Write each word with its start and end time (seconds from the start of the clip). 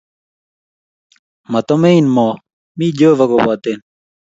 Matumein 1.51 2.05
mo 2.15 2.27
mi 2.77 2.87
chehova 2.97 3.25
koboten 3.29 3.79